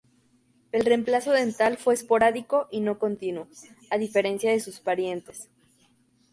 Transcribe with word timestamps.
El 0.71 0.83
reemplazo 0.83 1.31
dental 1.31 1.77
fue 1.77 1.93
esporádico 1.93 2.67
y 2.71 2.79
no 2.81 2.97
continuo, 2.97 3.47
a 3.91 3.99
diferencia 3.99 4.49
de 4.49 4.59
sus 4.59 4.79
parientes. 4.79 5.47